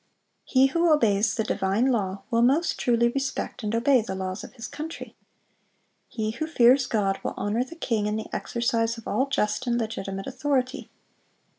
[0.51, 4.43] (413) He who obeys the divine law will most truly respect and obey the laws
[4.43, 5.15] of his country.
[6.07, 9.77] He who fears God will honor the king in the exercise of all just and
[9.77, 10.89] legitimate authority.